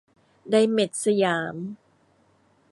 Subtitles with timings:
[0.51, 1.55] ไดเมท สยาม